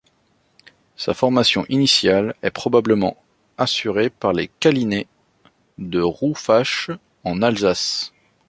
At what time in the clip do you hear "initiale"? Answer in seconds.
1.69-2.33